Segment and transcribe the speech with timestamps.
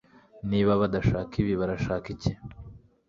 [0.49, 2.31] Niba badashaka ibi barashaka iki